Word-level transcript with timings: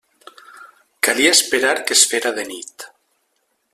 Calia 1.07 1.33
esperar 1.37 1.75
que 1.85 1.99
es 1.99 2.07
fera 2.15 2.33
de 2.39 2.47
nit. 2.53 2.87